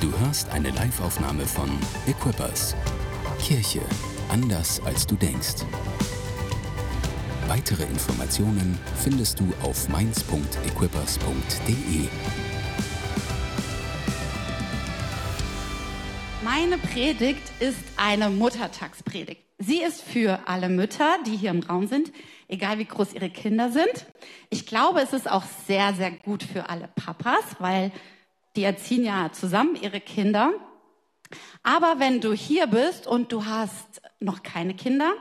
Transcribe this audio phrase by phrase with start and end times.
[0.00, 1.68] Du hörst eine Live-Aufnahme von
[2.06, 2.76] Equippers.
[3.40, 3.80] Kirche
[4.28, 5.64] anders als du denkst.
[7.48, 12.06] Weitere Informationen findest du auf mainz.equippers.de.
[16.44, 19.42] Meine Predigt ist eine Muttertagspredigt.
[19.58, 22.12] Sie ist für alle Mütter, die hier im Raum sind,
[22.46, 24.06] egal wie groß ihre Kinder sind.
[24.48, 27.90] Ich glaube, es ist auch sehr, sehr gut für alle Papas, weil
[28.58, 30.52] die erziehen ja zusammen ihre Kinder.
[31.62, 35.12] Aber wenn du hier bist und du hast noch keine Kinder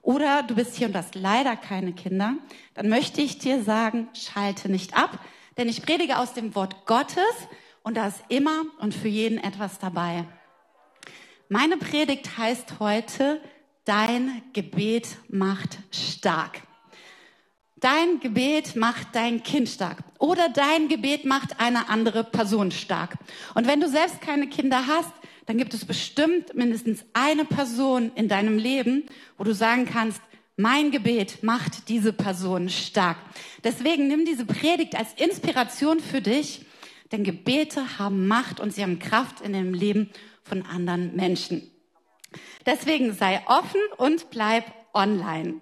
[0.00, 2.36] oder du bist hier und hast leider keine Kinder,
[2.72, 5.18] dann möchte ich dir sagen, schalte nicht ab,
[5.58, 7.34] denn ich predige aus dem Wort Gottes
[7.82, 10.24] und da ist immer und für jeden etwas dabei.
[11.50, 13.42] Meine Predigt heißt heute,
[13.84, 16.62] dein Gebet macht stark.
[17.78, 23.16] Dein Gebet macht dein Kind stark oder dein Gebet macht eine andere Person stark.
[23.54, 25.12] Und wenn du selbst keine Kinder hast,
[25.44, 29.04] dann gibt es bestimmt mindestens eine Person in deinem Leben,
[29.36, 30.22] wo du sagen kannst,
[30.56, 33.18] mein Gebet macht diese Person stark.
[33.62, 36.64] Deswegen nimm diese Predigt als Inspiration für dich,
[37.12, 40.10] denn Gebete haben Macht und sie haben Kraft in dem Leben
[40.44, 41.70] von anderen Menschen.
[42.64, 45.60] Deswegen sei offen und bleib online.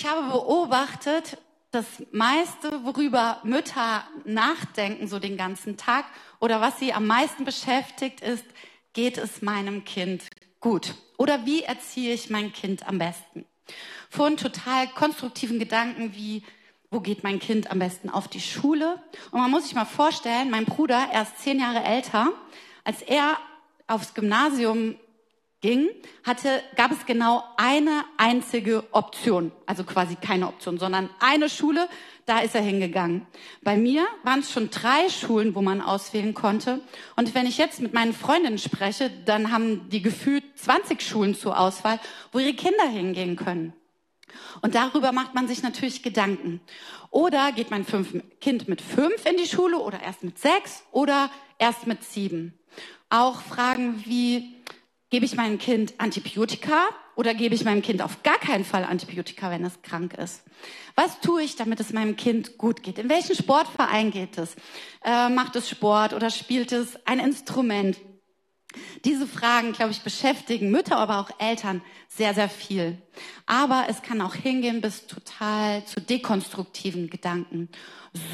[0.00, 1.38] Ich habe beobachtet,
[1.72, 6.04] das meiste, worüber Mütter nachdenken, so den ganzen Tag,
[6.38, 8.44] oder was sie am meisten beschäftigt, ist,
[8.92, 10.22] geht es meinem Kind
[10.60, 10.94] gut?
[11.16, 13.44] Oder wie erziehe ich mein Kind am besten?
[14.08, 16.44] Von total konstruktiven Gedanken wie,
[16.92, 19.02] wo geht mein Kind am besten auf die Schule?
[19.32, 22.28] Und man muss sich mal vorstellen, mein Bruder, er ist zehn Jahre älter,
[22.84, 23.36] als er
[23.88, 24.94] aufs Gymnasium
[25.60, 25.88] ging,
[26.24, 29.52] hatte, gab es genau eine einzige Option.
[29.66, 31.88] Also quasi keine Option, sondern eine Schule,
[32.26, 33.26] da ist er hingegangen.
[33.62, 36.80] Bei mir waren es schon drei Schulen, wo man auswählen konnte.
[37.16, 41.58] Und wenn ich jetzt mit meinen Freundinnen spreche, dann haben die gefühlt 20 Schulen zur
[41.58, 41.98] Auswahl,
[42.30, 43.72] wo ihre Kinder hingehen können.
[44.60, 46.60] Und darüber macht man sich natürlich Gedanken.
[47.10, 47.86] Oder geht mein
[48.40, 52.58] Kind mit fünf in die Schule oder erst mit sechs oder erst mit sieben?
[53.10, 54.57] Auch Fragen wie,
[55.10, 59.50] Gebe ich meinem Kind Antibiotika oder gebe ich meinem Kind auf gar keinen Fall Antibiotika,
[59.50, 60.42] wenn es krank ist?
[60.96, 62.98] Was tue ich, damit es meinem Kind gut geht?
[62.98, 64.54] In welchen Sportverein geht es?
[65.02, 67.96] Äh, macht es Sport oder spielt es ein Instrument?
[69.06, 73.00] Diese Fragen, glaube ich, beschäftigen Mütter, aber auch Eltern sehr, sehr viel.
[73.46, 77.70] Aber es kann auch hingehen bis total zu dekonstruktiven Gedanken.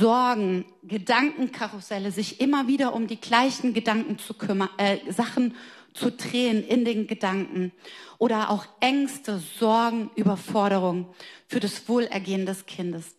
[0.01, 5.55] Sorgen, Gedankenkarusselle, sich immer wieder um die gleichen Gedanken zu kümmern, äh, Sachen
[5.94, 7.72] zu drehen in den Gedanken
[8.19, 11.15] oder auch Ängste, Sorgen, Überforderung
[11.47, 13.15] für das Wohlergehen des Kindes.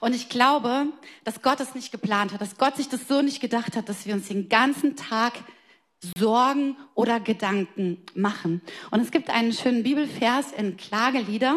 [0.00, 0.86] Und ich glaube,
[1.24, 4.06] dass Gott es nicht geplant hat, dass Gott sich das so nicht gedacht hat, dass
[4.06, 5.32] wir uns den ganzen Tag
[6.16, 8.60] Sorgen oder Gedanken machen.
[8.90, 11.56] Und es gibt einen schönen Bibelvers in Klagelieder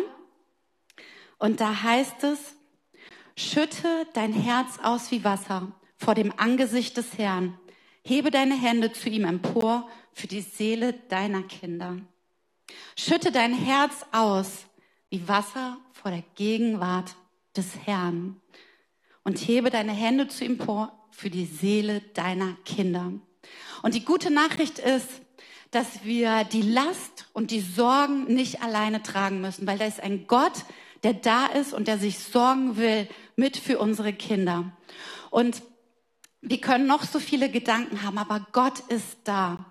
[1.37, 2.55] und da heißt es,
[3.35, 7.59] schütte dein Herz aus wie Wasser vor dem Angesicht des Herrn.
[8.07, 11.97] Hebe deine Hände zu ihm empor für die Seele deiner Kinder.
[12.95, 14.65] Schütte dein Herz aus
[15.09, 17.17] wie Wasser vor der Gegenwart
[17.57, 18.39] des Herrn
[19.25, 23.11] und hebe deine Hände zu ihm empor für die Seele deiner Kinder.
[23.83, 25.09] Und die gute Nachricht ist,
[25.71, 30.27] dass wir die Last und die Sorgen nicht alleine tragen müssen, weil da ist ein
[30.27, 30.63] Gott,
[31.03, 34.71] der da ist und der sich sorgen will mit für unsere Kinder.
[35.29, 35.61] Und
[36.49, 39.65] wir können noch so viele Gedanken haben, aber Gott ist da.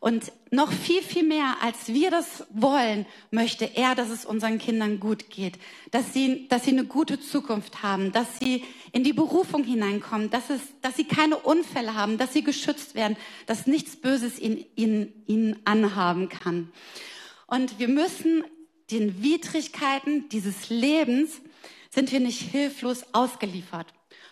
[0.00, 4.98] Und noch viel, viel mehr, als wir das wollen, möchte er, dass es unseren Kindern
[4.98, 5.58] gut geht,
[5.90, 10.48] dass sie, dass sie eine gute Zukunft haben, dass sie in die Berufung hineinkommen, dass,
[10.48, 15.12] es, dass sie keine Unfälle haben, dass sie geschützt werden, dass nichts Böses ihnen, ihnen,
[15.26, 16.72] ihnen anhaben kann.
[17.46, 18.42] Und wir müssen
[18.90, 21.42] den Widrigkeiten dieses Lebens,
[21.90, 23.86] sind wir nicht hilflos ausgeliefert,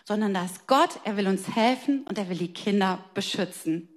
[0.09, 3.87] sondern da ist Gott, er will uns helfen und er will die Kinder beschützen.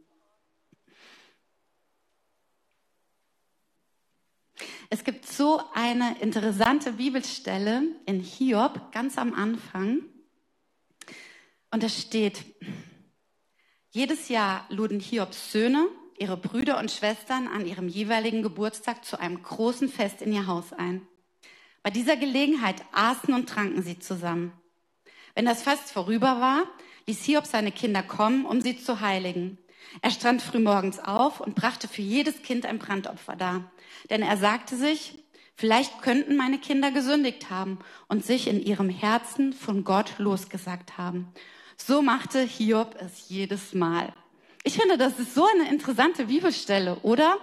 [4.91, 10.03] Es gibt so eine interessante Bibelstelle in Hiob, ganz am Anfang.
[11.71, 12.45] Und da steht,
[13.89, 15.89] jedes Jahr luden Hiobs Söhne,
[16.19, 20.75] ihre Brüder und Schwestern an ihrem jeweiligen Geburtstag zu einem großen Fest in ihr Haus
[20.75, 21.09] ein.
[21.83, 24.53] Bei dieser Gelegenheit aßen und tranken sie zusammen.
[25.35, 26.65] Wenn das Fest vorüber war,
[27.07, 29.59] ließ Hiob seine Kinder kommen, um sie zu heiligen.
[30.01, 33.71] Er stand frühmorgens auf und brachte für jedes Kind ein Brandopfer dar.
[34.11, 35.19] Denn er sagte sich,
[35.55, 41.33] vielleicht könnten meine Kinder gesündigt haben und sich in ihrem Herzen von Gott losgesagt haben.
[41.77, 44.13] So machte Hiob es jedes Mal.
[44.65, 47.39] Ich finde, das ist so eine interessante Bibelstelle, oder?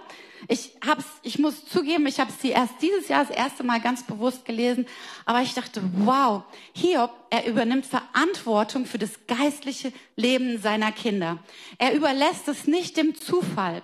[0.48, 4.04] Ich hab's, ich muss zugeben, ich habe sie erst dieses Jahr das erste Mal ganz
[4.04, 4.86] bewusst gelesen,
[5.26, 11.38] aber ich dachte, wow, Hiob, er übernimmt Verantwortung für das geistliche Leben seiner Kinder.
[11.76, 13.82] Er überlässt es nicht dem Zufall.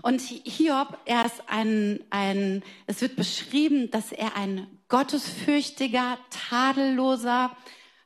[0.00, 6.18] Und Hiob, er ist ein, ein, es wird beschrieben, dass er ein gottesfürchtiger,
[6.48, 7.54] tadelloser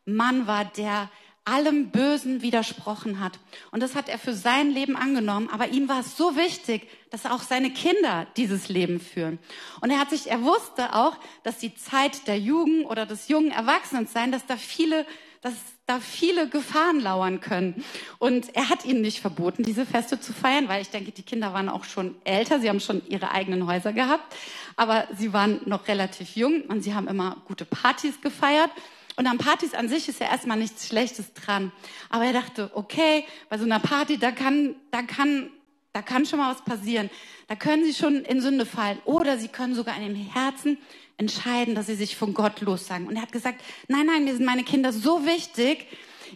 [0.04, 1.08] Mann war, der
[1.48, 3.38] allem Bösen widersprochen hat.
[3.70, 5.48] Und das hat er für sein Leben angenommen.
[5.50, 9.38] Aber ihm war es so wichtig, dass auch seine Kinder dieses Leben führen.
[9.80, 13.50] Und er hat sich, er wusste auch, dass die Zeit der Jugend oder des jungen
[13.50, 15.06] Erwachsenensein, dass da viele,
[15.40, 15.54] dass
[15.86, 17.82] da viele Gefahren lauern können.
[18.18, 21.54] Und er hat ihnen nicht verboten, diese Feste zu feiern, weil ich denke, die Kinder
[21.54, 22.60] waren auch schon älter.
[22.60, 24.36] Sie haben schon ihre eigenen Häuser gehabt.
[24.76, 28.70] Aber sie waren noch relativ jung und sie haben immer gute Partys gefeiert.
[29.18, 31.72] Und an Partys an sich ist ja erstmal nichts Schlechtes dran.
[32.08, 35.50] Aber er dachte, okay, bei so einer Party, da kann, da kann,
[35.92, 37.10] da kann schon mal was passieren.
[37.48, 39.00] Da können sie schon in Sünde fallen.
[39.06, 40.78] Oder sie können sogar in dem Herzen
[41.16, 43.08] entscheiden, dass sie sich von Gott lossagen.
[43.08, 45.88] Und er hat gesagt, nein, nein, mir sind meine Kinder so wichtig.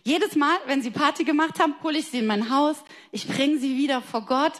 [0.02, 2.78] Jedes Mal, wenn sie Party gemacht haben, hole ich sie in mein Haus.
[3.12, 4.54] Ich bringe sie wieder vor Gott.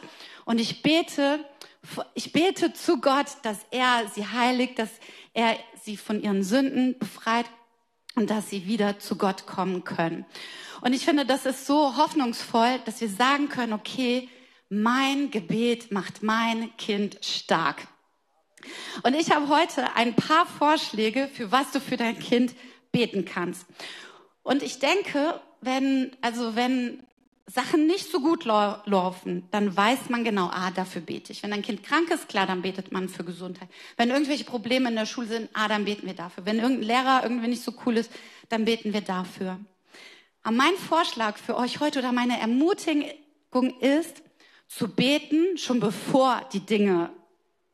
[0.45, 1.45] Und ich bete,
[2.15, 4.91] ich bete zu Gott, dass er sie heiligt, dass
[5.35, 7.47] er sie von ihren Sünden befreit
[8.15, 10.25] und dass sie wieder zu Gott kommen können.
[10.81, 14.29] Und ich finde, das ist so hoffnungsvoll, dass wir sagen können, okay,
[14.69, 17.87] mein Gebet macht mein Kind stark.
[19.03, 22.55] Und ich habe heute ein paar Vorschläge, für was du für dein Kind
[22.91, 23.67] beten kannst.
[24.43, 27.03] Und ich denke, wenn, also wenn
[27.53, 31.43] Sachen nicht so gut laufen, dann weiß man genau, ah, dafür bete ich.
[31.43, 33.69] Wenn ein Kind krank ist, klar, dann betet man für Gesundheit.
[33.99, 36.47] Wenn irgendwelche Probleme in der Schule sind, ah, dann beten wir dafür.
[36.47, 38.11] Wenn irgendein Lehrer irgendwie nicht so cool ist,
[38.49, 39.61] dann beten wir dafür.
[40.43, 44.23] Aber mein Vorschlag für euch heute oder meine Ermutigung ist,
[44.67, 47.11] zu beten, schon bevor die Dinge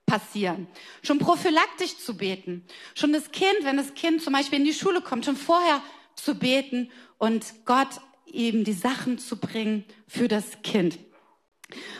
[0.07, 0.67] passieren.
[1.03, 2.67] Schon prophylaktisch zu beten.
[2.97, 5.81] Schon das Kind, wenn das Kind zum Beispiel in die Schule kommt, schon vorher
[6.17, 8.01] zu beten und Gott
[8.35, 10.99] eben die Sachen zu bringen für das Kind.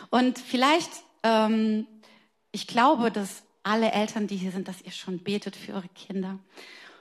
[0.09, 0.89] Und vielleicht,
[1.23, 1.87] ähm,
[2.51, 6.39] ich glaube, dass alle Eltern, die hier sind, dass ihr schon betet für eure Kinder.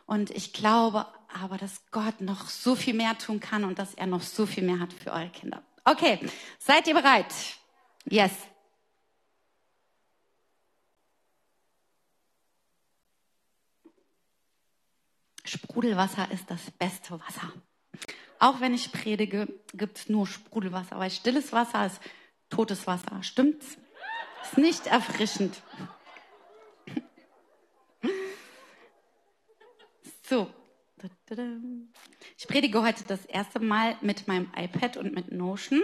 [0.06, 4.06] Und ich glaube aber, dass Gott noch so viel mehr tun kann und dass er
[4.06, 5.62] noch so viel mehr hat für eure Kinder.
[5.84, 6.18] Okay,
[6.58, 7.32] seid ihr bereit?
[8.04, 8.32] Yes.
[15.44, 17.52] Sprudelwasser ist das beste Wasser.
[18.38, 22.00] Auch wenn ich predige, gibt es nur Sprudelwasser, weil stilles Wasser ist
[22.50, 23.22] totes Wasser.
[23.22, 23.76] Stimmt's?
[24.44, 25.60] Ist nicht erfrischend.
[30.28, 30.48] So.
[32.36, 35.82] Ich predige heute das erste Mal mit meinem iPad und mit Notion.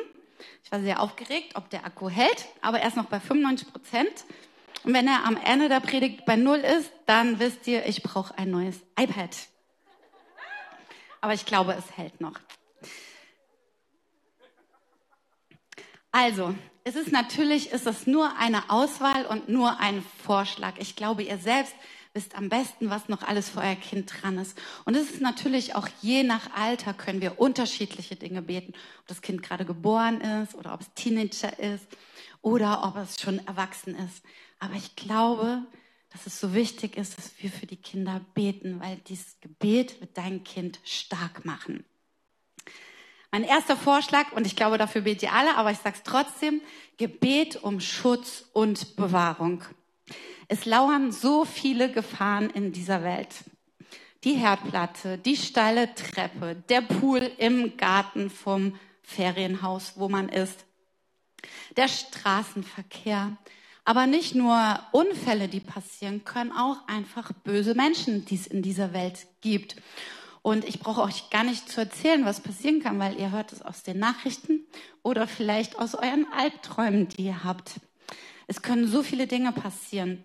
[0.63, 4.25] Ich war sehr aufgeregt, ob der Akku hält, aber erst noch bei 95 Prozent.
[4.85, 8.37] Und wenn er am Ende der Predigt bei Null ist, dann wisst ihr, ich brauche
[8.37, 9.31] ein neues iPad
[11.25, 12.39] aber ich glaube, es hält noch.
[16.13, 16.55] Also,
[16.85, 20.75] es ist natürlich, ist es nur eine Auswahl und nur ein Vorschlag.
[20.77, 21.75] Ich glaube, ihr selbst
[22.13, 24.61] wisst am besten, was noch alles für euer Kind dran ist.
[24.85, 28.75] Und es ist natürlich auch je nach Alter können wir unterschiedliche Dinge beten.
[29.01, 31.87] Ob das Kind gerade geboren ist oder ob es Teenager ist
[32.43, 34.23] oder ob es schon erwachsen ist.
[34.61, 35.63] Aber ich glaube,
[36.15, 40.17] dass es so wichtig ist, dass wir für die Kinder beten, weil dieses Gebet wird
[40.17, 41.85] dein Kind stark machen.
[43.33, 46.61] Mein erster Vorschlag, und ich glaube, dafür betet ihr alle, aber ich sage es trotzdem,
[46.99, 49.65] Gebet um Schutz und Bewahrung.
[50.47, 53.35] Es lauern so viele Gefahren in dieser Welt.
[54.23, 60.65] Die Herdplatte, die steile Treppe, der Pool im Garten vom Ferienhaus, wo man ist,
[61.77, 63.37] der Straßenverkehr,
[63.85, 68.93] aber nicht nur Unfälle, die passieren können, auch einfach böse Menschen, die es in dieser
[68.93, 69.77] Welt gibt.
[70.43, 73.63] Und ich brauche euch gar nicht zu erzählen, was passieren kann, weil ihr hört es
[73.63, 74.67] aus den Nachrichten
[75.03, 77.81] oder vielleicht aus euren Albträumen, die ihr habt.
[78.47, 80.25] Es können so viele Dinge passieren.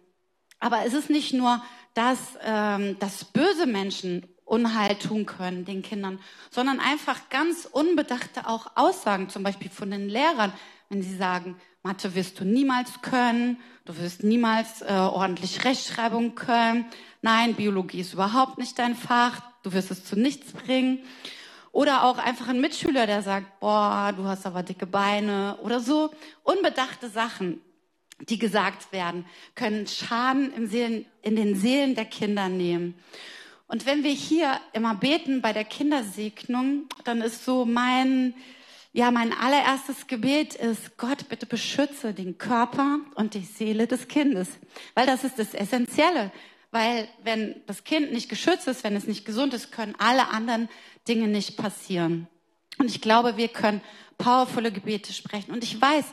[0.59, 1.63] Aber es ist nicht nur,
[1.93, 8.71] dass, ähm, dass böse Menschen Unheil tun können den Kindern, sondern einfach ganz unbedachte auch
[8.75, 10.51] Aussagen, zum Beispiel von den Lehrern,
[10.89, 16.85] wenn sie sagen, Mathe wirst du niemals können, du wirst niemals äh, ordentlich Rechtschreibung können,
[17.21, 20.99] nein, Biologie ist überhaupt nicht dein Fach, du wirst es zu nichts bringen.
[21.71, 26.09] Oder auch einfach ein Mitschüler, der sagt, boah, du hast aber dicke Beine oder so.
[26.43, 27.61] Unbedachte Sachen,
[28.27, 32.95] die gesagt werden, können Schaden im Seelen, in den Seelen der Kinder nehmen.
[33.67, 38.33] Und wenn wir hier immer beten bei der Kindersegnung, dann ist so mein,
[38.91, 44.49] ja, mein allererstes Gebet ist, Gott, bitte beschütze den Körper und die Seele des Kindes.
[44.95, 46.31] Weil das ist das Essentielle.
[46.71, 50.69] Weil wenn das Kind nicht geschützt ist, wenn es nicht gesund ist, können alle anderen
[51.07, 52.27] Dinge nicht passieren.
[52.79, 53.81] Und ich glaube, wir können
[54.17, 55.51] powervolle Gebete sprechen.
[55.51, 56.05] Und ich weiß,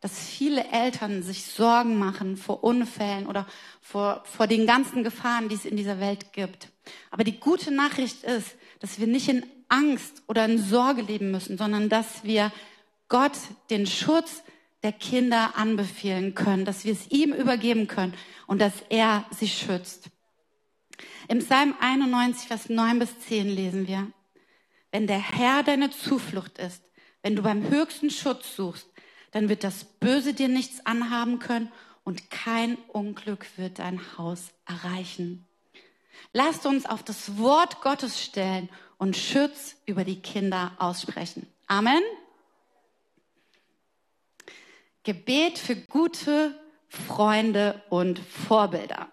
[0.00, 3.46] dass viele Eltern sich Sorgen machen vor Unfällen oder
[3.80, 6.68] vor, vor den ganzen Gefahren, die es in dieser Welt gibt.
[7.10, 11.56] Aber die gute Nachricht ist, dass wir nicht in Angst oder in Sorge leben müssen,
[11.56, 12.52] sondern dass wir
[13.08, 13.38] Gott
[13.70, 14.42] den Schutz
[14.82, 18.14] der Kinder anbefehlen können, dass wir es ihm übergeben können
[18.48, 20.10] und dass er sie schützt.
[21.28, 24.10] Im Psalm 91, Vers 9 bis 10 lesen wir,
[24.90, 26.82] wenn der Herr deine Zuflucht ist,
[27.22, 28.88] wenn du beim höchsten Schutz suchst,
[29.30, 31.70] dann wird das Böse dir nichts anhaben können
[32.02, 35.46] und kein Unglück wird dein Haus erreichen.
[36.32, 41.46] Lasst uns auf das Wort Gottes stellen und Schutz über die Kinder aussprechen.
[41.66, 42.02] Amen.
[45.04, 49.08] Gebet für gute Freunde und Vorbilder.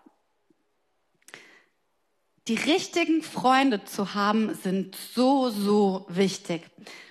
[2.47, 6.69] Die richtigen Freunde zu haben, sind so, so wichtig.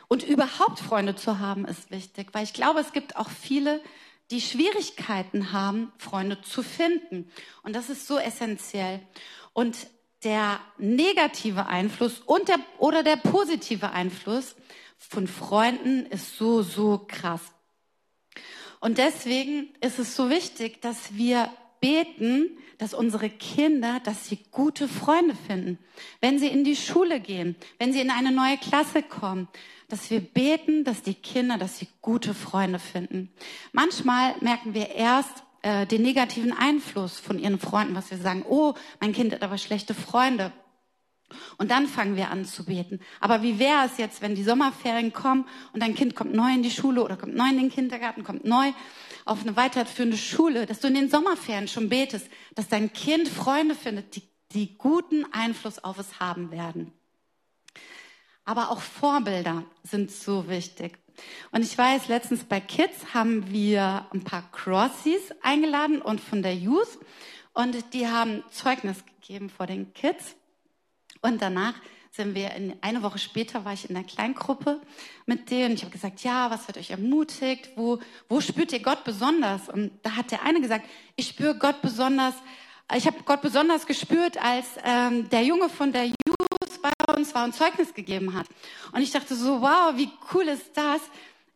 [0.08, 3.80] Und überhaupt Freunde zu haben, ist wichtig, weil ich glaube, es gibt auch viele,
[4.30, 7.30] die Schwierigkeiten haben, Freunde zu finden.
[7.62, 9.00] Und das ist so essentiell.
[9.52, 9.76] Und
[10.24, 14.56] der negative Einfluss und der, oder der positive Einfluss
[14.98, 17.40] von Freunden ist so, so krass.
[18.80, 24.88] Und deswegen ist es so wichtig, dass wir beten, dass unsere Kinder, dass sie gute
[24.88, 25.78] Freunde finden.
[26.20, 29.48] Wenn sie in die Schule gehen, wenn sie in eine neue Klasse kommen,
[29.88, 33.30] dass wir beten, dass die Kinder, dass sie gute Freunde finden.
[33.72, 38.74] Manchmal merken wir erst äh, den negativen Einfluss von ihren Freunden, was wir sagen, oh,
[39.00, 40.52] mein Kind hat aber schlechte Freunde.
[41.58, 43.00] Und dann fangen wir an zu beten.
[43.20, 46.62] Aber wie wäre es jetzt, wenn die Sommerferien kommen und dein Kind kommt neu in
[46.62, 48.72] die Schule oder kommt neu in den Kindergarten, kommt neu
[49.24, 53.74] auf eine weiterführende Schule, dass du in den Sommerferien schon betest, dass dein Kind Freunde
[53.74, 56.92] findet, die, die guten Einfluss auf es haben werden.
[58.44, 60.98] Aber auch Vorbilder sind so wichtig.
[61.50, 66.54] Und ich weiß, letztens bei Kids haben wir ein paar Crossies eingeladen und von der
[66.54, 66.98] Youth.
[67.52, 70.36] Und die haben Zeugnis gegeben vor den Kids.
[71.20, 71.74] Und danach
[72.10, 74.80] sind wir in, eine Woche später war ich in der Kleingruppe
[75.26, 75.74] mit denen.
[75.74, 77.70] Ich habe gesagt, ja, was hat euch ermutigt?
[77.76, 77.98] Wo,
[78.28, 79.68] wo spürt ihr Gott besonders?
[79.68, 82.34] Und da hat der eine gesagt, ich spüre Gott besonders.
[82.96, 86.10] Ich habe Gott besonders gespürt, als ähm, der Junge von der
[86.80, 88.46] bei uns war und Zeugnis gegeben hat.
[88.92, 91.00] Und ich dachte so, wow, wie cool ist das?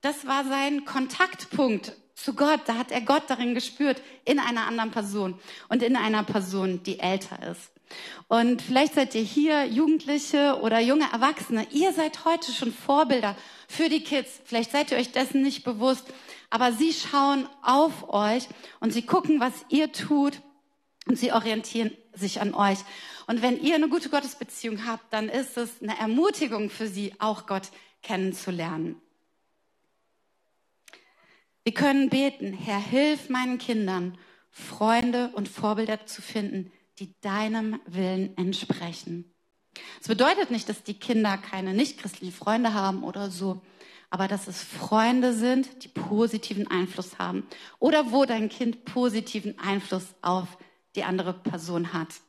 [0.01, 2.61] Das war sein Kontaktpunkt zu Gott.
[2.67, 5.39] Da hat er Gott darin gespürt, in einer anderen Person
[5.69, 7.72] und in einer Person, die älter ist.
[8.29, 11.67] Und vielleicht seid ihr hier Jugendliche oder junge Erwachsene.
[11.71, 13.37] Ihr seid heute schon Vorbilder
[13.69, 14.41] für die Kids.
[14.45, 16.05] Vielleicht seid ihr euch dessen nicht bewusst,
[16.51, 18.49] aber sie schauen auf euch
[18.81, 20.41] und sie gucken, was ihr tut
[21.07, 22.79] und sie orientieren sich an euch.
[23.27, 27.47] Und wenn ihr eine gute Gottesbeziehung habt, dann ist es eine Ermutigung für sie, auch
[27.47, 27.71] Gott
[28.03, 29.01] kennenzulernen.
[31.65, 34.19] Wir können beten, Herr, hilf meinen Kindern,
[34.51, 36.73] Freunde und Vorbilder zu finden,
[37.03, 39.35] die deinem Willen entsprechen.
[40.01, 43.61] Es bedeutet nicht, dass die Kinder keine nichtchristlichen Freunde haben oder so,
[44.09, 47.45] aber dass es Freunde sind, die positiven Einfluss haben
[47.81, 50.47] oder wo dein Kind positiven Einfluss auf
[50.95, 52.21] die andere Person hat.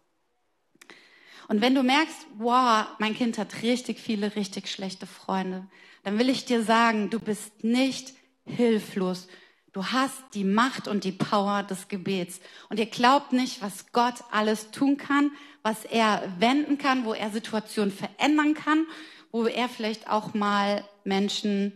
[1.47, 5.67] Und wenn du merkst, wow, mein Kind hat richtig viele, richtig schlechte Freunde,
[6.03, 9.27] dann will ich dir sagen, du bist nicht hilflos.
[9.73, 12.39] Du hast die Macht und die Power des Gebets.
[12.69, 15.31] Und ihr glaubt nicht, was Gott alles tun kann,
[15.63, 18.85] was er wenden kann, wo er Situationen verändern kann,
[19.31, 21.73] wo er vielleicht auch mal Menschen,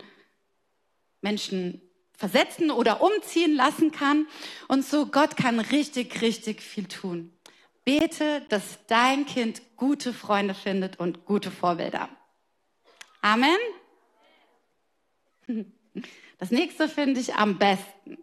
[1.21, 1.81] Menschen
[2.13, 4.27] versetzen oder umziehen lassen kann.
[4.67, 7.33] Und so, Gott kann richtig, richtig viel tun.
[7.83, 12.09] Bete, dass dein Kind gute Freunde findet und gute Vorbilder.
[13.21, 13.57] Amen.
[16.39, 18.17] Das nächste finde ich am besten.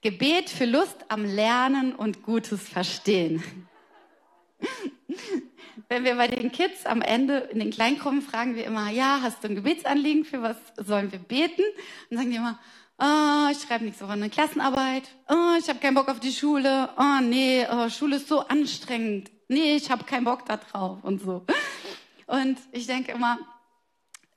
[0.00, 3.42] Gebet für Lust am Lernen und gutes Verstehen.
[5.88, 9.42] Wenn wir bei den Kids am Ende in den Kleingruppen fragen wir immer, ja, hast
[9.42, 11.62] du ein Gebetsanliegen, für was sollen wir beten?
[12.10, 12.58] Und sagen die immer,
[12.98, 16.90] oh, ich schreibe nächste Woche eine Klassenarbeit, oh, ich habe keinen Bock auf die Schule,
[16.96, 21.22] oh nee, oh, Schule ist so anstrengend, nee, ich habe keinen Bock da drauf und
[21.22, 21.44] so.
[22.26, 23.38] Und ich denke immer,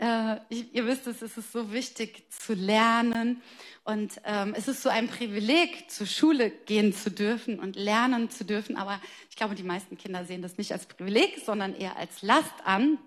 [0.01, 3.41] äh, ihr wisst es, es ist so wichtig zu lernen
[3.83, 8.43] und ähm, es ist so ein Privileg, zur Schule gehen zu dürfen und lernen zu
[8.43, 8.77] dürfen.
[8.77, 12.53] Aber ich glaube, die meisten Kinder sehen das nicht als Privileg, sondern eher als Last
[12.63, 12.97] an.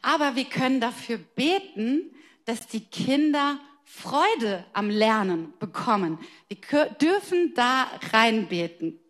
[0.00, 2.14] Aber wir können dafür beten,
[2.44, 6.18] dass die Kinder Freude am Lernen bekommen.
[6.48, 9.00] Wir dürfen da reinbeten.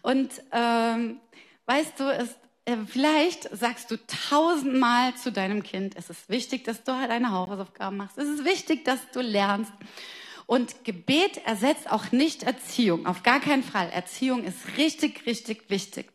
[0.00, 1.20] Und ähm,
[1.66, 2.34] weißt du, es,
[2.86, 8.18] vielleicht sagst du tausendmal zu deinem Kind, es ist wichtig, dass du deine Hausaufgaben machst.
[8.18, 9.72] Es ist wichtig, dass du lernst.
[10.46, 13.06] Und Gebet ersetzt auch nicht Erziehung.
[13.06, 13.88] Auf gar keinen Fall.
[13.90, 16.10] Erziehung ist richtig, richtig wichtig.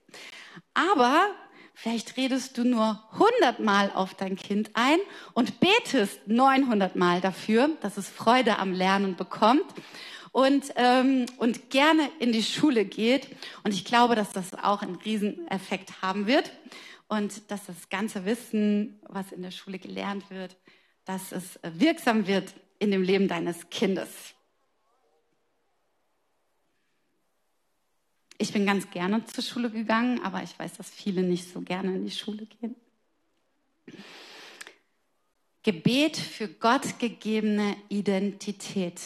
[0.73, 1.27] Aber
[1.73, 4.99] vielleicht redest du nur hundertmal auf dein Kind ein
[5.33, 9.65] und betest 900 Mal dafür, dass es Freude am Lernen bekommt
[10.35, 13.29] und, ähm, und gerne in die Schule geht.
[13.63, 16.51] Und ich glaube, dass das auch einen Rieseneffekt haben wird
[17.07, 20.57] und dass das ganze Wissen, was in der Schule gelernt wird,
[21.05, 24.09] dass es wirksam wird in dem Leben deines Kindes.
[28.37, 31.95] Ich bin ganz gerne zur Schule gegangen, aber ich weiß, dass viele nicht so gerne
[31.95, 32.75] in die Schule gehen.
[35.63, 38.99] Gebet für Gott gegebene Identität.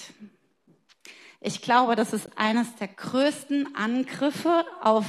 [1.42, 5.06] Ich glaube, das ist eines der größten Angriffe auf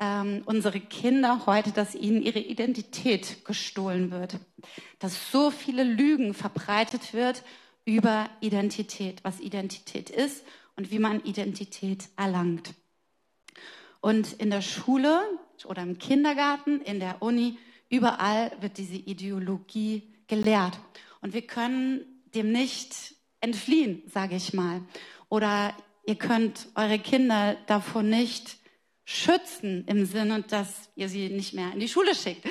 [0.00, 4.38] ähm, unsere Kinder heute, dass ihnen ihre Identität gestohlen wird.
[4.98, 7.44] Dass so viele Lügen verbreitet wird
[7.84, 10.44] über Identität, was Identität ist
[10.74, 12.74] und wie man Identität erlangt.
[14.00, 15.22] Und in der Schule
[15.64, 17.58] oder im Kindergarten, in der Uni,
[17.88, 20.80] überall wird diese Ideologie gelehrt.
[21.20, 24.80] Und wir können dem nicht entfliehen, sage ich mal.
[25.28, 25.74] Oder
[26.06, 28.58] ihr könnt eure Kinder davor nicht
[29.04, 32.46] schützen im Sinne, dass ihr sie nicht mehr in die Schule schickt,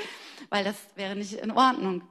[0.49, 2.03] weil das wäre nicht in Ordnung.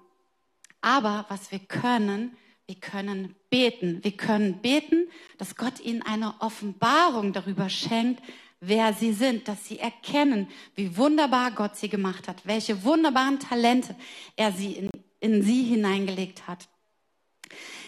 [0.81, 4.03] Aber was wir können, wir können beten.
[4.03, 8.23] Wir können beten, dass Gott ihnen eine Offenbarung darüber schenkt,
[8.61, 13.95] wer sie sind, dass sie erkennen, wie wunderbar Gott sie gemacht hat, welche wunderbaren Talente
[14.37, 14.91] er sie in,
[15.21, 16.69] in sie hineingelegt hat.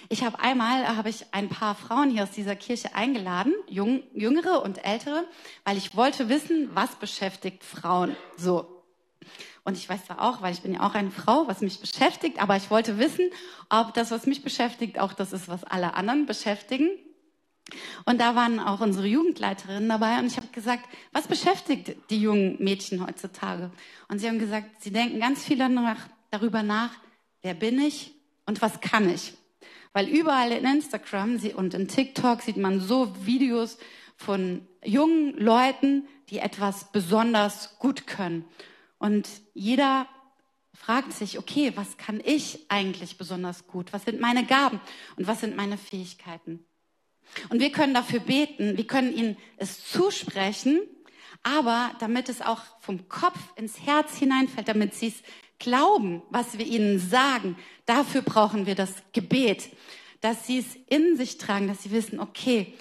[0.08, 4.62] Ich habe einmal habe ich ein paar Frauen hier aus dieser Kirche eingeladen, jung, jüngere
[4.62, 5.24] und ältere,
[5.64, 8.82] weil ich wollte wissen, was beschäftigt Frauen so.
[9.64, 12.40] Und ich weiß zwar auch, weil ich bin ja auch eine Frau, was mich beschäftigt,
[12.40, 13.30] aber ich wollte wissen,
[13.70, 16.90] ob das, was mich beschäftigt, auch das ist, was alle anderen beschäftigen.
[18.04, 22.62] Und da waren auch unsere Jugendleiterinnen dabei und ich habe gesagt, was beschäftigt die jungen
[22.62, 23.70] Mädchen heutzutage?
[24.08, 26.90] Und sie haben gesagt, sie denken ganz viel danach, darüber nach,
[27.40, 28.12] wer bin ich
[28.44, 29.32] und was kann ich?
[29.94, 33.78] Weil überall in Instagram und in TikTok sieht man so Videos
[34.16, 38.44] von jungen Leuten, die etwas besonders gut können.
[38.98, 40.08] Und jeder
[40.74, 43.92] fragt sich, okay, was kann ich eigentlich besonders gut?
[43.92, 44.80] Was sind meine Gaben
[45.16, 46.64] und was sind meine Fähigkeiten?
[47.48, 50.80] Und wir können dafür beten, wir können ihnen es zusprechen,
[51.44, 55.22] aber damit es auch vom Kopf ins Herz hineinfällt, damit sie es
[55.64, 59.70] glauben, was wir ihnen sagen, dafür brauchen wir das Gebet,
[60.20, 62.74] dass sie es in sich tragen, dass sie wissen, okay,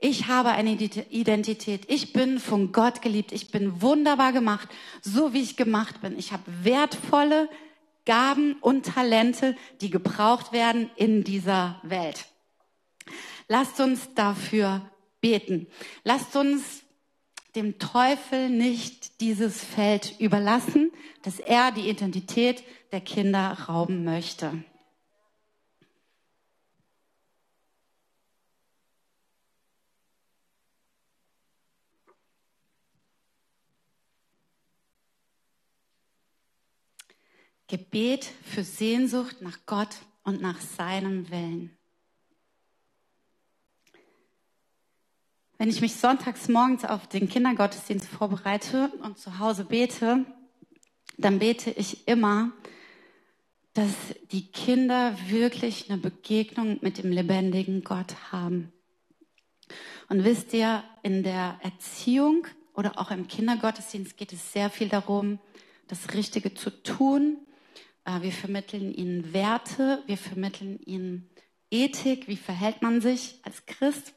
[0.00, 4.68] ich habe eine Identität, ich bin von Gott geliebt, ich bin wunderbar gemacht,
[5.00, 6.18] so wie ich gemacht bin.
[6.18, 7.48] Ich habe wertvolle
[8.04, 12.26] Gaben und Talente, die gebraucht werden in dieser Welt.
[13.48, 14.88] Lasst uns dafür
[15.20, 15.66] beten.
[16.04, 16.82] Lasst uns
[17.54, 24.64] dem Teufel nicht dieses Feld überlassen, dass er die Identität der Kinder rauben möchte.
[37.68, 41.77] Gebet für Sehnsucht nach Gott und nach seinem Willen.
[45.60, 50.24] Wenn ich mich sonntags morgens auf den Kindergottesdienst vorbereite und zu Hause bete,
[51.16, 52.52] dann bete ich immer,
[53.74, 53.90] dass
[54.30, 58.72] die Kinder wirklich eine Begegnung mit dem lebendigen Gott haben.
[60.08, 65.40] Und wisst ihr, in der Erziehung oder auch im Kindergottesdienst geht es sehr viel darum,
[65.88, 67.36] das Richtige zu tun.
[68.04, 71.28] Äh, wir vermitteln ihnen Werte, wir vermitteln ihnen
[71.68, 74.14] Ethik, wie verhält man sich als Christ.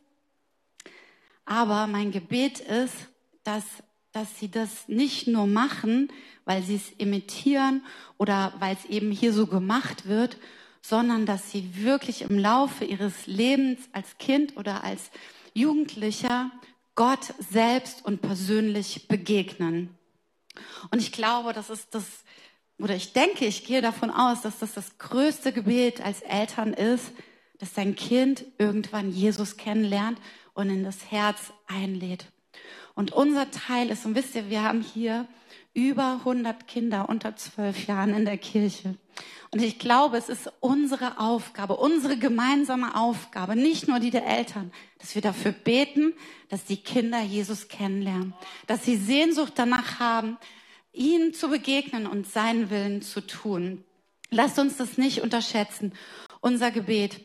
[1.52, 2.96] Aber mein Gebet ist,
[3.44, 3.66] dass,
[4.14, 6.08] dass sie das nicht nur machen,
[6.46, 7.84] weil sie es imitieren
[8.18, 10.38] oder weil es eben hier so gemacht wird,
[10.82, 15.12] sondern dass sie wirklich im Laufe ihres Lebens als Kind oder als
[15.54, 16.52] Jugendlicher
[16.96, 19.90] Gott selbst und persönlich begegnen.
[20.90, 22.06] Und ich glaube, das ist das
[22.80, 27.12] oder ich denke, ich gehe davon aus, dass das das größte Gebet als Eltern ist,
[27.60, 30.18] dass dein Kind irgendwann Jesus kennenlernt
[30.54, 32.26] und in das Herz einlädt.
[32.94, 35.28] Und unser Teil ist, und wisst ihr, wir haben hier
[35.74, 38.96] über 100 Kinder unter zwölf Jahren in der Kirche.
[39.52, 44.72] Und ich glaube, es ist unsere Aufgabe, unsere gemeinsame Aufgabe, nicht nur die der Eltern,
[45.00, 46.14] dass wir dafür beten,
[46.50, 48.34] dass die Kinder Jesus kennenlernen,
[48.68, 50.38] dass sie Sehnsucht danach haben,
[50.94, 53.84] ihm zu begegnen und seinen Willen zu tun.
[54.30, 55.94] Lasst uns das nicht unterschätzen,
[56.40, 57.22] unser Gebet.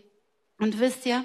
[0.59, 1.25] Und wisst ihr,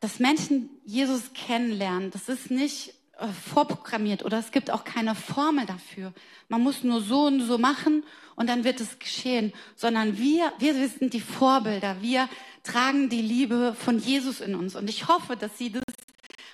[0.00, 5.66] dass Menschen Jesus kennenlernen, das ist nicht äh, vorprogrammiert oder es gibt auch keine Formel
[5.66, 6.12] dafür.
[6.48, 8.04] Man muss nur so und so machen
[8.36, 11.96] und dann wird es geschehen, sondern wir, wir sind die Vorbilder.
[12.00, 12.28] Wir
[12.62, 14.76] tragen die Liebe von Jesus in uns.
[14.76, 15.82] Und ich hoffe, dass Sie das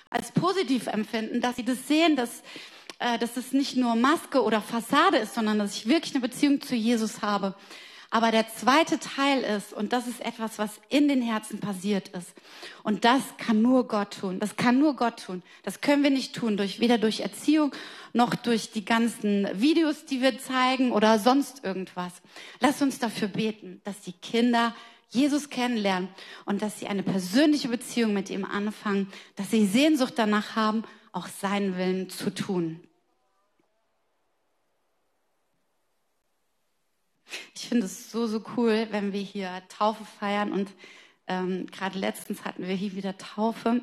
[0.09, 2.41] als positiv empfinden, dass Sie das sehen, dass,
[2.97, 6.61] äh, dass es nicht nur Maske oder Fassade ist, sondern dass ich wirklich eine Beziehung
[6.61, 7.53] zu Jesus habe.
[8.09, 12.33] Aber der zweite Teil ist, und das ist etwas, was in den Herzen passiert ist.
[12.83, 14.39] Und das kann nur Gott tun.
[14.39, 15.43] Das kann nur Gott tun.
[15.63, 17.71] Das können wir nicht tun, durch, weder durch Erziehung
[18.13, 22.13] noch durch die ganzen Videos, die wir zeigen oder sonst irgendwas.
[22.59, 24.73] Lass uns dafür beten, dass die Kinder
[25.09, 26.09] Jesus kennenlernen
[26.45, 31.27] und dass sie eine persönliche Beziehung mit ihm anfangen, dass sie Sehnsucht danach haben, auch
[31.27, 32.81] seinen Willen zu tun.
[37.55, 40.69] Ich finde es so, so cool, wenn wir hier Taufe feiern und
[41.27, 43.81] ähm, gerade letztens hatten wir hier wieder Taufe.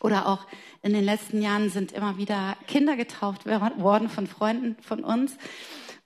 [0.00, 0.46] Oder auch
[0.82, 5.36] in den letzten Jahren sind immer wieder Kinder getauft worden von Freunden von uns.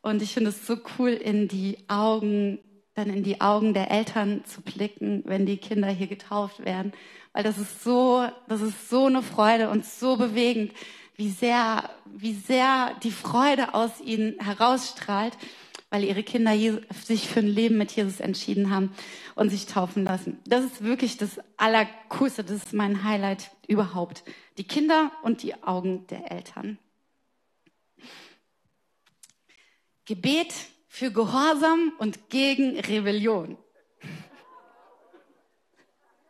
[0.01, 2.59] Und ich finde es so cool, in die Augen,
[2.95, 6.93] dann in die Augen der Eltern zu blicken, wenn die Kinder hier getauft werden.
[7.35, 10.73] Weil das ist so, das ist so eine Freude und so bewegend,
[11.17, 15.37] wie sehr, wie sehr die Freude aus ihnen herausstrahlt
[15.93, 16.53] weil ihre Kinder
[17.05, 18.95] sich für ein Leben mit Jesus entschieden haben
[19.35, 20.41] und sich taufen lassen.
[20.47, 24.25] Das ist wirklich das Allercoolste, das ist mein Highlight überhaupt.
[24.57, 26.79] Die Kinder und die Augen der Eltern.
[30.07, 30.55] Gebet
[30.89, 33.59] für Gehorsam und gegen Rebellion.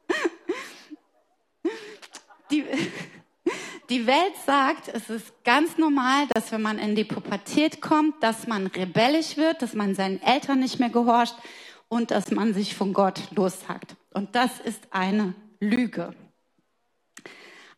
[2.51, 2.65] Die,
[3.93, 8.47] die Welt sagt, es ist ganz normal, dass wenn man in die Pubertät kommt, dass
[8.47, 11.35] man rebellisch wird, dass man seinen Eltern nicht mehr gehorcht
[11.89, 13.97] und dass man sich von Gott lossagt.
[14.15, 16.15] Und das ist eine Lüge.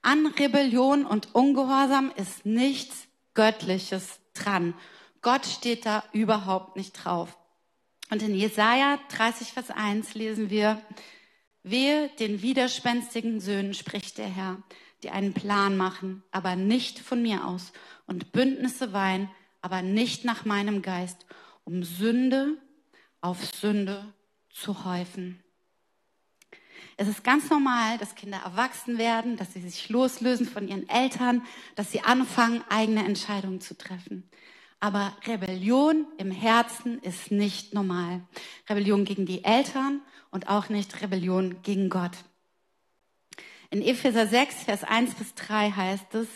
[0.03, 4.74] An Rebellion und Ungehorsam ist nichts Göttliches dran.
[5.20, 7.37] Gott steht da überhaupt nicht drauf.
[8.12, 10.81] Und in Jesaja 30, Vers 1 lesen wir,
[11.64, 14.59] Wehe den widerspenstigen Söhnen, spricht der Herr,
[15.05, 17.73] die einen Plan machen, aber nicht von mir aus,
[18.07, 21.27] und Bündnisse weihen, aber nicht nach meinem Geist,
[21.64, 22.57] um Sünde
[23.21, 24.12] auf Sünde
[24.51, 25.43] zu häufen.
[26.97, 31.43] Es ist ganz normal, dass Kinder erwachsen werden, dass sie sich loslösen von ihren Eltern,
[31.75, 34.29] dass sie anfangen, eigene Entscheidungen zu treffen.
[34.79, 38.21] Aber Rebellion im Herzen ist nicht normal.
[38.69, 42.12] Rebellion gegen die Eltern und auch nicht Rebellion gegen Gott.
[43.74, 46.28] In Epheser 6, Vers 1 bis 3 heißt es,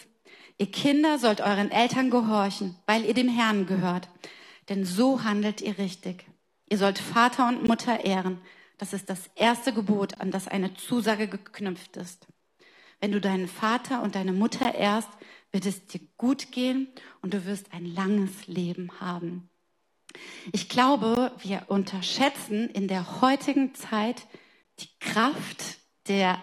[0.59, 4.09] ihr Kinder sollt euren Eltern gehorchen, weil ihr dem Herrn gehört.
[4.69, 6.27] Denn so handelt ihr richtig.
[6.69, 8.41] Ihr sollt Vater und Mutter ehren.
[8.77, 12.27] Das ist das erste Gebot, an das eine Zusage geknüpft ist.
[12.99, 15.11] Wenn du deinen Vater und deine Mutter ehrst,
[15.53, 16.89] wird es dir gut gehen
[17.23, 19.49] und du wirst ein langes Leben haben.
[20.51, 24.27] Ich glaube, wir unterschätzen in der heutigen Zeit
[24.81, 26.43] die Kraft der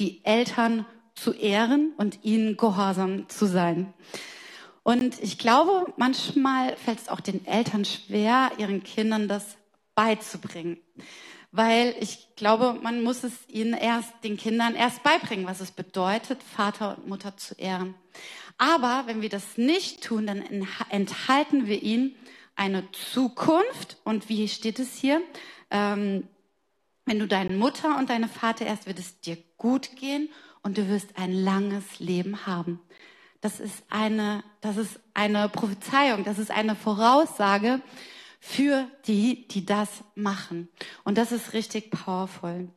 [0.00, 3.92] die Eltern zu ehren und ihnen gehorsam zu sein.
[4.82, 9.56] Und ich glaube, manchmal fällt es auch den Eltern schwer, ihren Kindern das
[9.94, 10.78] beizubringen.
[11.52, 16.42] Weil ich glaube, man muss es ihnen erst, den Kindern erst beibringen, was es bedeutet,
[16.42, 17.94] Vater und Mutter zu ehren.
[18.58, 20.42] Aber wenn wir das nicht tun, dann
[20.90, 22.16] enthalten wir ihnen
[22.56, 23.98] eine Zukunft.
[24.04, 25.22] Und wie steht es hier?
[25.70, 26.28] Ähm,
[27.06, 30.28] wenn du deine Mutter und deine Vater erst, wird es dir gut gehen
[30.62, 32.80] und du wirst ein langes Leben haben.
[33.40, 37.80] Das ist eine, das ist eine Prophezeiung, das ist eine Voraussage
[38.40, 40.68] für die, die das machen.
[41.02, 42.68] Und das ist richtig powerful.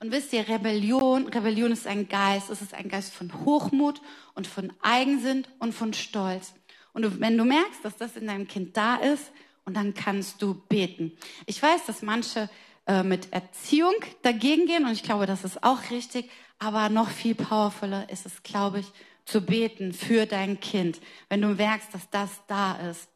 [0.00, 4.02] Und wisst ihr, Rebellion, Rebellion ist ein Geist, es ist ein Geist von Hochmut
[4.34, 6.52] und von Eigensinn und von Stolz.
[6.92, 9.32] Und wenn du merkst, dass das in deinem Kind da ist,
[9.64, 11.16] und dann kannst du beten.
[11.46, 12.50] Ich weiß, dass manche
[12.86, 17.34] äh, mit Erziehung dagegen gehen und ich glaube, das ist auch richtig, aber noch viel
[17.34, 18.86] powervoller ist es, glaube ich,
[19.24, 23.08] zu beten für dein Kind, wenn du merkst, dass das da ist.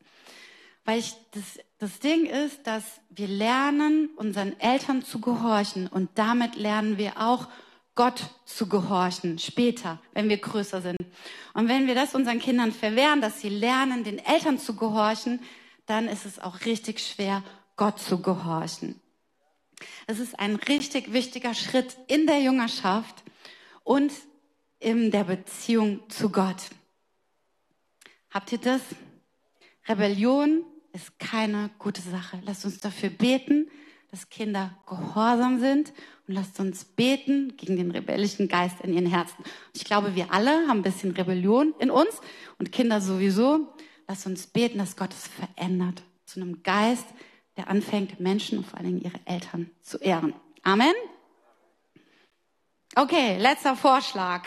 [0.85, 6.57] Weil ich, das, das Ding ist, dass wir lernen, unseren Eltern zu gehorchen und damit
[6.57, 7.47] lernen wir auch,
[7.95, 10.99] Gott zu gehorchen, später, wenn wir größer sind.
[11.53, 15.41] Und wenn wir das unseren Kindern verwehren, dass sie lernen, den Eltern zu gehorchen,
[15.87, 17.43] dann ist es auch richtig schwer,
[17.75, 19.01] Gott zu gehorchen.
[20.07, 23.23] Es ist ein richtig wichtiger Schritt in der Jüngerschaft
[23.85, 24.13] und
[24.81, 26.71] in der Beziehung zu Gott.
[28.31, 28.81] Habt ihr das?
[29.89, 32.41] Rebellion ist keine gute Sache.
[32.45, 33.71] Lasst uns dafür beten,
[34.11, 35.93] dass Kinder gehorsam sind
[36.27, 39.45] und lasst uns beten gegen den rebellischen Geist in ihren Herzen.
[39.75, 42.21] Ich glaube, wir alle haben ein bisschen Rebellion in uns
[42.59, 43.75] und Kinder sowieso.
[44.07, 47.07] Lasst uns beten, dass Gott es verändert zu einem Geist,
[47.59, 50.33] der anfängt, Menschen und vor allen Dingen ihre Eltern zu ehren.
[50.63, 50.95] Amen.
[52.95, 54.47] Okay, letzter Vorschlag.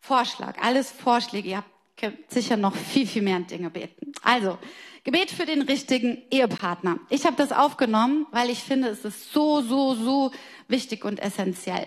[0.00, 1.48] Vorschlag, alles Vorschläge.
[1.48, 4.12] Ihr habt sicher noch viel, viel mehr Dinge beten.
[4.22, 4.58] Also,
[5.04, 6.98] Gebet für den richtigen Ehepartner.
[7.08, 10.30] Ich habe das aufgenommen, weil ich finde, es ist so, so, so
[10.68, 11.86] wichtig und essentiell.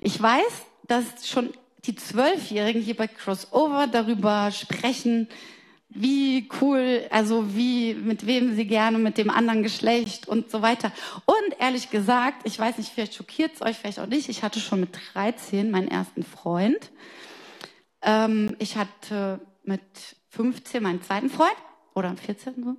[0.00, 1.52] Ich weiß, dass schon
[1.84, 5.28] die Zwölfjährigen hier bei Crossover darüber sprechen,
[5.94, 10.92] wie cool, also wie, mit wem sie gerne, mit dem anderen Geschlecht und so weiter.
[11.24, 14.60] Und ehrlich gesagt, ich weiß nicht, vielleicht schockiert es euch, vielleicht auch nicht, ich hatte
[14.60, 16.90] schon mit 13 meinen ersten Freund.
[18.02, 19.82] Ähm, ich hatte mit
[20.30, 21.56] 15 meinen zweiten Freund
[21.94, 22.76] oder 14 so.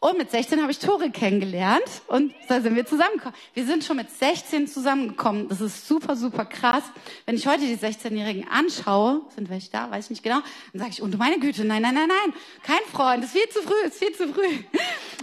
[0.00, 3.36] Und mit 16 habe ich Tore kennengelernt und da sind wir zusammengekommen.
[3.54, 5.48] Wir sind schon mit 16 zusammengekommen.
[5.48, 6.82] Das ist super, super krass.
[7.26, 10.40] Wenn ich heute die 16-Jährigen anschaue, sind welche da, weiß ich nicht genau,
[10.72, 13.48] dann sage ich, und oh, meine Güte, nein, nein, nein, nein, kein Freund, ist viel
[13.48, 14.64] zu früh, ist viel zu früh.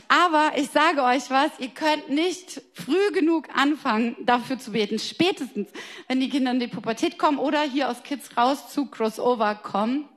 [0.08, 4.99] Aber ich sage euch was, ihr könnt nicht früh genug anfangen, dafür zu beten.
[4.99, 5.67] Spätestens,
[6.08, 10.08] wenn die Kinder in die Pubertät kommen oder hier aus Kids raus zu Crossover kommen.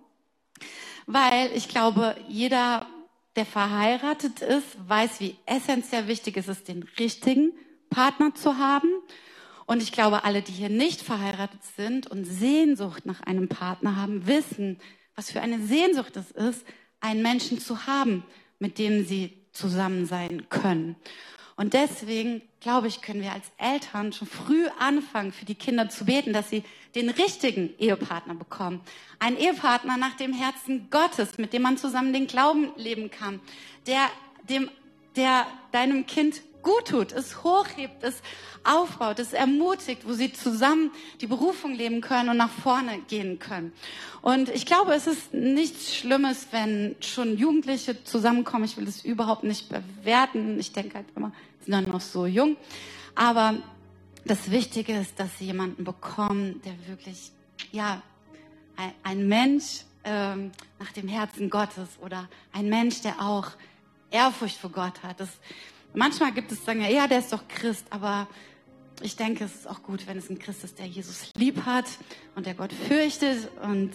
[1.06, 2.86] Weil ich glaube, jeder
[3.36, 7.52] der verheiratet ist, weiß, wie essentiell wichtig es ist, den richtigen
[7.90, 8.88] Partner zu haben.
[9.66, 14.26] Und ich glaube, alle, die hier nicht verheiratet sind und Sehnsucht nach einem Partner haben,
[14.26, 14.78] wissen,
[15.14, 16.64] was für eine Sehnsucht es ist,
[17.00, 18.24] einen Menschen zu haben,
[18.58, 20.96] mit dem sie zusammen sein können.
[21.56, 26.04] Und deswegen, glaube ich, können wir als Eltern schon früh anfangen, für die Kinder zu
[26.04, 26.64] beten, dass sie
[26.96, 28.80] den richtigen Ehepartner bekommen.
[29.20, 33.38] Ein Ehepartner nach dem Herzen Gottes, mit dem man zusammen den Glauben leben kann,
[33.86, 34.00] der,
[34.50, 34.68] dem,
[35.14, 38.20] der deinem Kind gut tut, es hochhebt, es
[38.64, 43.72] aufbaut, es ermutigt, wo sie zusammen die Berufung leben können und nach vorne gehen können.
[44.22, 48.64] Und ich glaube, es ist nichts Schlimmes, wenn schon Jugendliche zusammenkommen.
[48.64, 50.58] Ich will es überhaupt nicht bewerten.
[50.58, 51.30] Ich denke halt immer,
[51.72, 52.56] dann noch so jung.
[53.14, 53.54] Aber
[54.24, 57.32] das Wichtige ist, dass sie jemanden bekommen, der wirklich,
[57.72, 58.02] ja,
[58.76, 63.48] ein, ein Mensch ähm, nach dem Herzen Gottes oder ein Mensch, der auch
[64.10, 65.20] Ehrfurcht vor Gott hat.
[65.20, 65.30] Das,
[65.94, 68.28] manchmal gibt es sagen, ja, der ist doch Christ, aber
[69.02, 71.86] ich denke, es ist auch gut, wenn es ein Christ ist, der Jesus lieb hat
[72.34, 73.92] und der Gott fürchtet und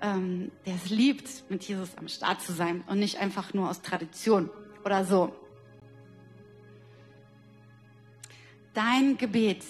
[0.00, 3.82] ähm, der es liebt, mit Jesus am Start zu sein und nicht einfach nur aus
[3.82, 4.50] Tradition
[4.84, 5.34] oder so.
[8.78, 9.64] Dein Gebet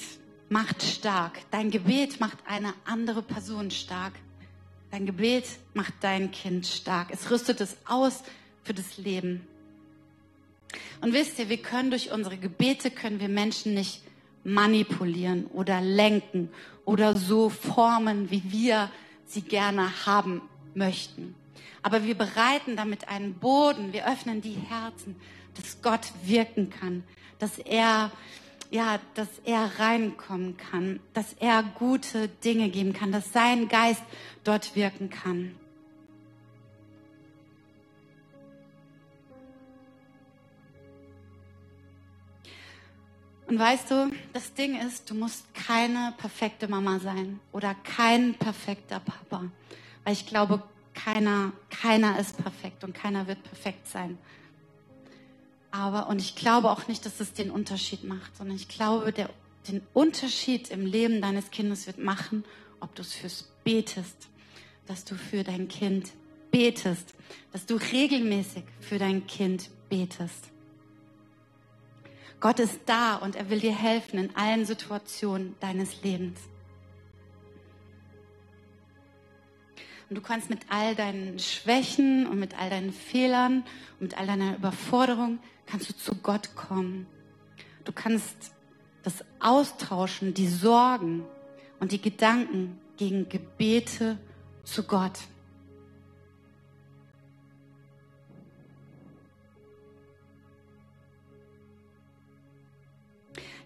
[0.51, 1.41] macht stark.
[1.51, 4.13] Dein Gebet macht eine andere Person stark.
[4.91, 7.09] Dein Gebet macht dein Kind stark.
[7.11, 8.23] Es rüstet es aus
[8.65, 9.47] für das Leben.
[11.01, 14.03] Und wisst ihr, wir können durch unsere Gebete, können wir Menschen nicht
[14.45, 16.51] manipulieren oder lenken
[16.85, 18.91] oder so formen, wie wir
[19.25, 20.43] sie gerne haben
[20.75, 21.35] möchten.
[21.81, 25.17] Aber wir bereiten damit einen Boden, wir öffnen die Herzen,
[25.55, 27.05] dass Gott wirken kann,
[27.39, 28.13] dass er
[28.71, 34.03] ja, dass er reinkommen kann, dass er gute Dinge geben kann, dass sein Geist
[34.45, 35.55] dort wirken kann.
[43.49, 49.01] Und weißt du, das Ding ist, du musst keine perfekte Mama sein oder kein perfekter
[49.01, 49.45] Papa.
[50.05, 54.19] Weil ich glaube, keiner, keiner ist perfekt und keiner wird perfekt sein.
[55.71, 59.31] Aber, und ich glaube auch nicht, dass es den Unterschied macht, sondern ich glaube, der,
[59.69, 62.45] den Unterschied im Leben deines Kindes wird machen,
[62.81, 64.29] ob du es fürs betest,
[64.87, 66.11] dass du für dein Kind
[66.51, 67.15] betest,
[67.53, 70.51] dass du regelmäßig für dein Kind betest.
[72.41, 76.39] Gott ist da und er will dir helfen in allen Situationen deines Lebens.
[80.09, 83.65] Und du kannst mit all deinen Schwächen und mit all deinen Fehlern
[84.01, 87.07] und mit all deiner Überforderung kannst du zu Gott kommen.
[87.85, 88.37] Du kannst
[89.03, 91.25] das austauschen, die Sorgen
[91.81, 94.19] und die Gedanken gegen Gebete
[94.65, 95.19] zu Gott.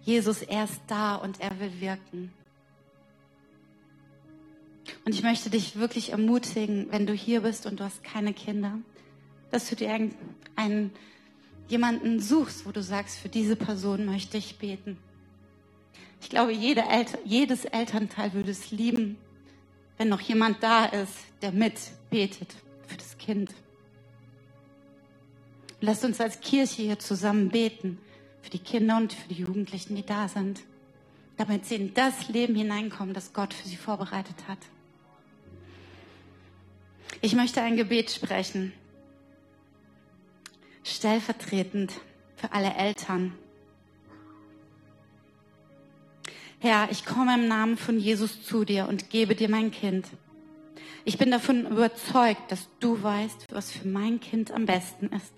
[0.04, 2.32] Jesus, er ist da und er will wirken.
[5.04, 8.78] Und ich möchte dich wirklich ermutigen, wenn du hier bist und du hast keine Kinder,
[9.52, 10.14] dass du dir einen,
[10.56, 10.92] einen
[11.72, 14.98] jemanden suchst, wo du sagst, für diese Person möchte ich beten.
[16.20, 19.16] Ich glaube, jede Elter, jedes Elternteil würde es lieben,
[19.96, 22.54] wenn noch jemand da ist, der mitbetet
[22.86, 23.50] für das Kind.
[25.80, 27.98] Lasst uns als Kirche hier zusammen beten
[28.42, 30.60] für die Kinder und für die Jugendlichen, die da sind,
[31.38, 34.58] damit sie in das Leben hineinkommen, das Gott für sie vorbereitet hat.
[37.22, 38.74] Ich möchte ein Gebet sprechen,
[40.84, 41.92] stellvertretend
[42.36, 43.34] für alle Eltern.
[46.58, 50.06] Herr, ich komme im Namen von Jesus zu dir und gebe dir mein Kind.
[51.04, 55.32] Ich bin davon überzeugt, dass du weißt, was für mein Kind am besten ist.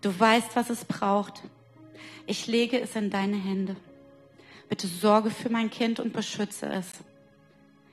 [0.00, 1.42] Du weißt, was es braucht.
[2.26, 3.76] Ich lege es in deine Hände.
[4.68, 6.86] Bitte sorge für mein Kind und beschütze es.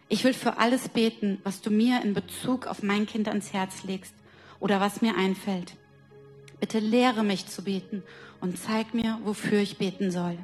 [0.07, 3.83] Ich will für alles beten, was du mir in Bezug auf mein Kind ans Herz
[3.83, 4.13] legst
[4.59, 5.73] oder was mir einfällt.
[6.59, 8.03] Bitte lehre mich zu beten
[8.41, 10.37] und zeig mir, wofür ich beten soll.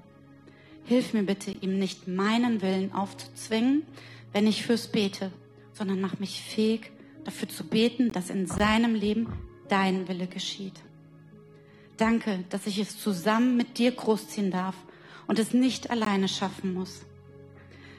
[0.86, 3.84] Hilf mir bitte, ihm nicht meinen Willen aufzuzwingen,
[4.34, 5.32] wenn ich fürs bete,
[5.74, 6.92] sondern mach mich fähig,
[7.24, 9.32] dafür zu beten, dass in seinem Leben
[9.70, 10.82] dein Wille geschieht.
[11.98, 14.76] Danke, dass ich es zusammen mit dir großziehen darf
[15.28, 17.02] und es nicht alleine schaffen muss.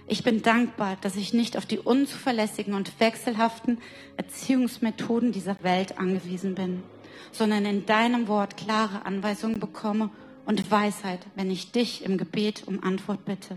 [0.09, 3.79] Ich bin dankbar, dass ich nicht auf die unzuverlässigen und wechselhaften
[4.17, 6.83] Erziehungsmethoden dieser Welt angewiesen bin,
[7.31, 10.11] sondern in deinem Wort klare Anweisungen bekomme
[10.45, 13.57] und Weisheit, wenn ich dich im Gebet um Antwort bitte.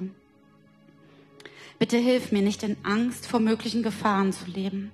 [1.78, 4.92] Bitte hilf mir nicht in Angst vor möglichen Gefahren zu leben,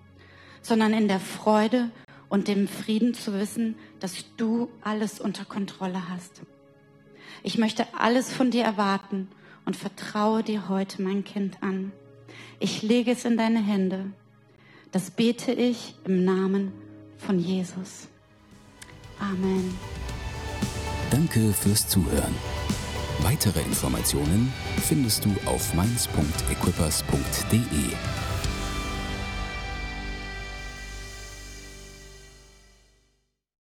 [0.61, 1.91] sondern in der Freude
[2.29, 6.41] und dem Frieden zu wissen, dass du alles unter Kontrolle hast.
[7.43, 9.27] Ich möchte alles von dir erwarten
[9.65, 11.91] und vertraue dir heute mein Kind an.
[12.59, 14.11] Ich lege es in deine Hände.
[14.91, 16.71] Das bete ich im Namen
[17.17, 18.07] von Jesus.
[19.21, 19.77] Amen.
[21.11, 22.35] Danke fürs Zuhören.
[23.19, 24.51] Weitere Informationen
[24.87, 27.61] findest du auf mainz.equippers.de.